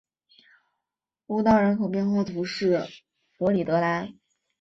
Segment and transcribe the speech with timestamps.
[1.27, 2.87] 乌当人口变化图示
[3.37, 4.15] 弗里德兰